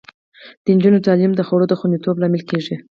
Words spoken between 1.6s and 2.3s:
د خوندیتوب